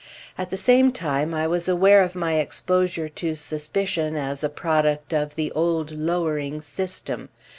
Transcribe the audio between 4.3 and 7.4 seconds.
a product of the old lowering system.